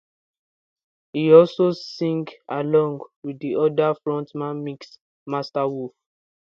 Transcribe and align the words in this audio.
He 1.13 1.31
also 1.31 1.73
sings 1.73 2.31
along 2.49 3.01
with 3.21 3.37
the 3.37 3.55
other 3.57 3.93
front 4.03 4.31
man 4.33 4.63
Mix 4.63 4.97
Master 5.27 5.67
Wolf. 5.67 5.91